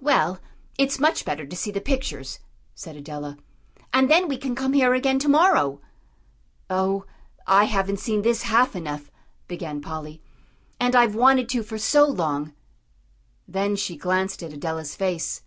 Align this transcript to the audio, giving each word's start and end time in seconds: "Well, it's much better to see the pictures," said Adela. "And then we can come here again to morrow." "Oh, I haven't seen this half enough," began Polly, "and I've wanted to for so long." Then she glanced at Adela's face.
"Well, 0.00 0.40
it's 0.76 0.98
much 0.98 1.24
better 1.24 1.46
to 1.46 1.54
see 1.54 1.70
the 1.70 1.80
pictures," 1.80 2.40
said 2.74 2.96
Adela. 2.96 3.36
"And 3.92 4.10
then 4.10 4.26
we 4.26 4.36
can 4.36 4.56
come 4.56 4.72
here 4.72 4.92
again 4.92 5.20
to 5.20 5.28
morrow." 5.28 5.80
"Oh, 6.68 7.04
I 7.46 7.66
haven't 7.66 8.00
seen 8.00 8.22
this 8.22 8.42
half 8.42 8.74
enough," 8.74 9.12
began 9.46 9.80
Polly, 9.80 10.20
"and 10.80 10.96
I've 10.96 11.14
wanted 11.14 11.48
to 11.50 11.62
for 11.62 11.78
so 11.78 12.04
long." 12.08 12.54
Then 13.46 13.76
she 13.76 13.96
glanced 13.96 14.42
at 14.42 14.52
Adela's 14.52 14.96
face. 14.96 15.42